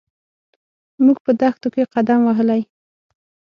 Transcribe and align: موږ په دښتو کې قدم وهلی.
موږ 1.03 1.17
په 1.25 1.31
دښتو 1.39 1.67
کې 1.73 1.83
قدم 1.93 2.19
وهلی. 2.23 2.61